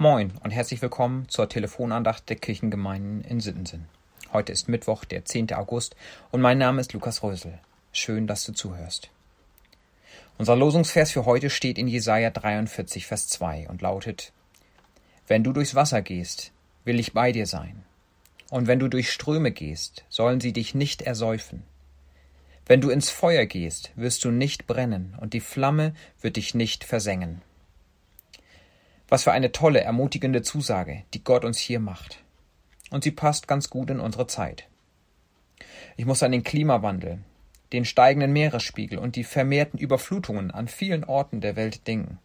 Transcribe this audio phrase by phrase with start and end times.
[0.00, 3.88] Moin und herzlich willkommen zur Telefonandacht der Kirchengemeinden in Sittensen.
[4.32, 5.52] Heute ist Mittwoch, der 10.
[5.54, 5.96] August
[6.30, 7.58] und mein Name ist Lukas Rösel.
[7.90, 9.10] Schön, dass du zuhörst.
[10.38, 14.32] Unser Losungsvers für heute steht in Jesaja 43, Vers 2 und lautet:
[15.26, 16.52] Wenn du durchs Wasser gehst,
[16.84, 17.82] will ich bei dir sein.
[18.50, 21.64] Und wenn du durch Ströme gehst, sollen sie dich nicht ersäufen.
[22.66, 26.84] Wenn du ins Feuer gehst, wirst du nicht brennen, und die Flamme wird dich nicht
[26.84, 27.42] versengen.
[29.08, 32.22] Was für eine tolle, ermutigende Zusage, die Gott uns hier macht.
[32.90, 34.68] Und sie passt ganz gut in unsere Zeit.
[35.96, 37.18] Ich muss an den Klimawandel,
[37.72, 42.18] den steigenden Meeresspiegel und die vermehrten Überflutungen an vielen Orten der Welt denken.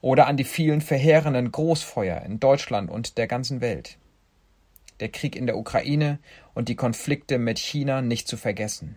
[0.00, 3.98] Oder an die vielen verheerenden Großfeuer in Deutschland und der ganzen Welt.
[5.00, 6.18] Der Krieg in der Ukraine
[6.54, 8.96] und die Konflikte mit China nicht zu vergessen.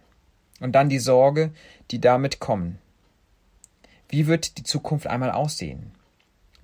[0.60, 1.52] Und dann die Sorge,
[1.92, 2.80] die damit kommen.
[4.10, 5.92] Wie wird die Zukunft einmal aussehen?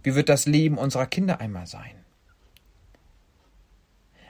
[0.03, 1.95] Wie wird das Leben unserer Kinder einmal sein?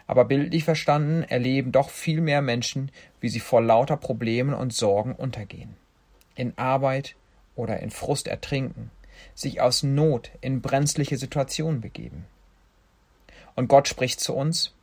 [0.06, 5.16] Aber bildlich verstanden erleben doch viel mehr Menschen, wie sie vor lauter Problemen und Sorgen
[5.16, 5.76] untergehen.
[6.36, 7.16] In Arbeit
[7.56, 8.92] oder in Frust ertrinken,
[9.34, 12.26] sich aus Not in brenzliche Situationen begeben.
[13.56, 14.74] Und Gott spricht zu uns,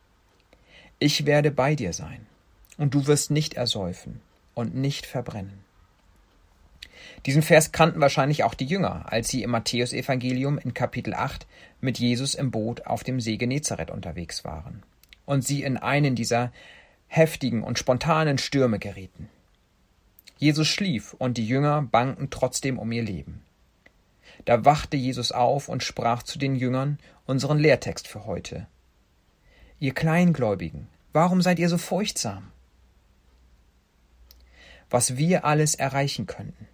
[0.99, 2.25] ich werde bei dir sein,
[2.77, 4.21] und du wirst nicht ersäufen
[4.53, 5.63] und nicht verbrennen.
[7.25, 11.45] Diesen Vers kannten wahrscheinlich auch die Jünger, als sie im Matthäusevangelium in Kapitel 8
[11.79, 14.83] mit Jesus im Boot auf dem See Genezareth unterwegs waren
[15.25, 16.51] und sie in einen dieser
[17.07, 19.29] heftigen und spontanen Stürme gerieten.
[20.37, 23.41] Jesus schlief und die Jünger bangten trotzdem um ihr Leben.
[24.45, 28.67] Da wachte Jesus auf und sprach zu den Jüngern unseren Lehrtext für heute.
[29.79, 32.51] Ihr Kleingläubigen, warum seid ihr so furchtsam?
[34.89, 36.67] Was wir alles erreichen könnten,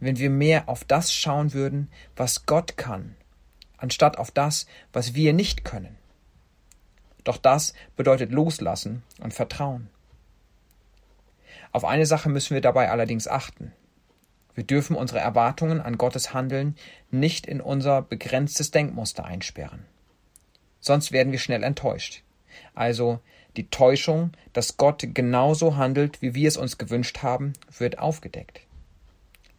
[0.00, 3.16] wenn wir mehr auf das schauen würden, was Gott kann,
[3.76, 5.96] anstatt auf das, was wir nicht können.
[7.24, 9.90] Doch das bedeutet Loslassen und Vertrauen.
[11.72, 13.72] Auf eine Sache müssen wir dabei allerdings achten.
[14.54, 16.76] Wir dürfen unsere Erwartungen an Gottes Handeln
[17.10, 19.84] nicht in unser begrenztes Denkmuster einsperren.
[20.80, 22.22] Sonst werden wir schnell enttäuscht.
[22.74, 23.20] Also
[23.56, 28.60] die Täuschung, dass Gott genauso handelt, wie wir es uns gewünscht haben, wird aufgedeckt.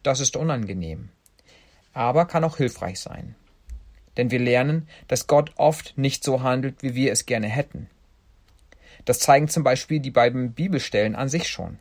[0.02, 1.10] Das ist unangenehm,
[1.92, 3.34] aber kann auch hilfreich sein.
[4.16, 7.88] Denn wir lernen, dass Gott oft nicht so handelt, wie wir es gerne hätten.
[9.04, 11.78] Das zeigen zum Beispiel die beiden Bibelstellen an sich schon.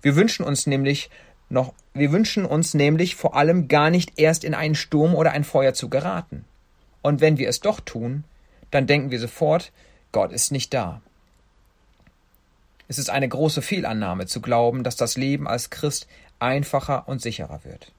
[0.00, 1.10] Wir wünschen uns nämlich
[1.48, 5.44] noch, wir wünschen uns nämlich vor allem gar nicht erst in einen Sturm oder ein
[5.44, 6.44] Feuer zu geraten.
[7.02, 8.24] Und wenn wir es doch tun,
[8.70, 9.72] dann denken wir sofort,
[10.12, 11.02] Gott ist nicht da.
[12.88, 16.06] Es ist eine große Fehlannahme zu glauben, dass das Leben als Christ
[16.42, 17.92] einfacher und sicherer wird.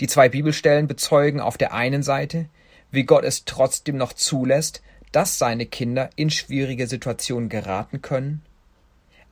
[0.00, 2.48] Die zwei Bibelstellen bezeugen auf der einen Seite,
[2.90, 4.82] wie Gott es trotzdem noch zulässt,
[5.12, 8.42] dass seine Kinder in schwierige Situationen geraten können,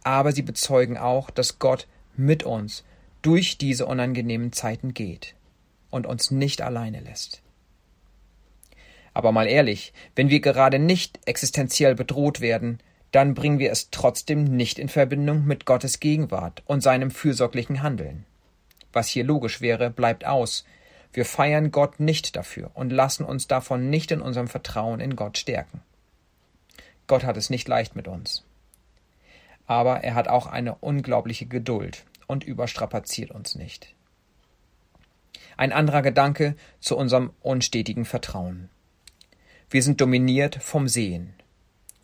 [0.03, 2.85] aber sie bezeugen auch, dass Gott mit uns
[3.23, 5.35] durch diese unangenehmen Zeiten geht
[5.91, 7.43] und uns nicht alleine lässt.
[9.15, 12.81] Aber mal ehrlich, wenn wir gerade nicht existenziell bedroht werden,
[13.15, 18.25] dann bringen wir es trotzdem nicht in Verbindung mit Gottes Gegenwart und seinem fürsorglichen Handeln.
[18.93, 20.65] Was hier logisch wäre, bleibt aus.
[21.13, 25.39] Wir feiern Gott nicht dafür und lassen uns davon nicht in unserem Vertrauen in Gott
[25.39, 25.81] stärken.
[27.07, 28.45] Gott hat es nicht leicht mit uns.
[29.69, 33.95] Aber er hat auch eine unglaubliche Geduld und überstrapaziert uns nicht.
[35.57, 38.71] Ein anderer Gedanke zu unserem unstetigen Vertrauen.
[39.71, 41.35] Wir sind dominiert vom Sehen.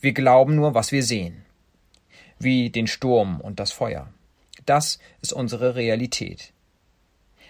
[0.00, 1.44] Wir glauben nur, was wir sehen,
[2.38, 4.08] wie den Sturm und das Feuer.
[4.64, 6.52] Das ist unsere Realität.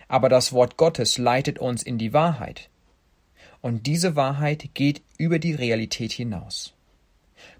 [0.09, 2.69] Aber das Wort Gottes leitet uns in die Wahrheit.
[3.61, 6.75] Und diese Wahrheit geht über die Realität hinaus.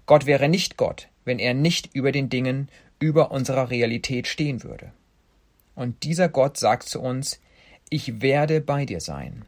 [0.05, 2.67] Gott wäre nicht Gott, wenn er nicht über den Dingen,
[2.99, 4.91] über unserer Realität stehen würde.
[5.73, 7.39] Und dieser Gott sagt zu uns,
[7.89, 9.45] ich werde bei dir sein.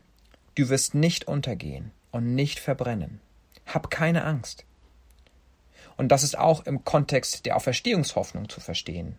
[0.55, 3.19] Du wirst nicht untergehen und nicht verbrennen.
[3.65, 4.65] Hab keine Angst.
[5.97, 9.15] Und das ist auch im Kontext der Auferstehungshoffnung zu verstehen.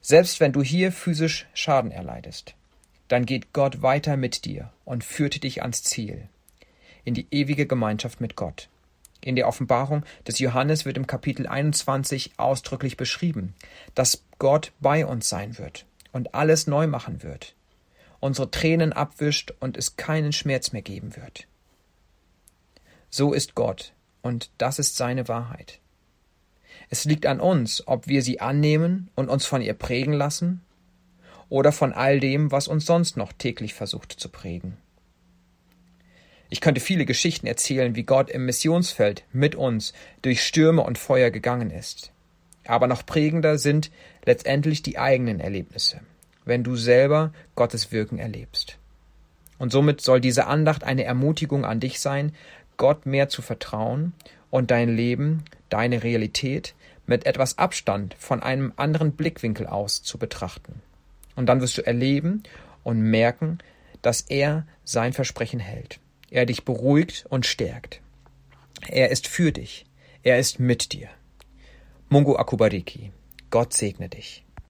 [0.00, 2.54] Selbst wenn du hier physisch Schaden erleidest,
[3.08, 6.28] dann geht Gott weiter mit dir und führt dich ans Ziel,
[7.04, 8.68] in die ewige Gemeinschaft mit Gott.
[9.20, 13.54] In der Offenbarung des Johannes wird im Kapitel 21 ausdrücklich beschrieben,
[13.94, 17.54] dass Gott bei uns sein wird und alles neu machen wird,
[18.18, 21.46] unsere Tränen abwischt und es keinen Schmerz mehr geben wird.
[23.10, 25.80] So ist Gott, und das ist seine Wahrheit.
[26.88, 30.62] Es liegt an uns, ob wir sie annehmen und uns von ihr prägen lassen
[31.48, 34.76] oder von all dem, was uns sonst noch täglich versucht zu prägen.
[36.48, 41.30] Ich könnte viele Geschichten erzählen, wie Gott im Missionsfeld mit uns durch Stürme und Feuer
[41.30, 42.12] gegangen ist.
[42.66, 43.90] Aber noch prägender sind
[44.24, 46.00] letztendlich die eigenen Erlebnisse,
[46.44, 48.78] wenn du selber Gottes Wirken erlebst.
[49.58, 52.34] Und somit soll diese Andacht eine Ermutigung an dich sein,
[52.76, 54.12] Gott mehr zu vertrauen
[54.50, 56.74] und dein Leben, deine Realität
[57.06, 60.80] mit etwas Abstand von einem anderen Blickwinkel aus zu betrachten.
[61.36, 62.42] Und dann wirst du erleben
[62.84, 63.58] und merken,
[64.02, 65.98] dass er sein Versprechen hält.
[66.30, 68.00] Er dich beruhigt und stärkt.
[68.88, 69.84] Er ist für dich.
[70.22, 71.08] Er ist mit dir.
[72.08, 73.12] Mungo Akubariki.
[73.50, 74.44] Gott segne dich.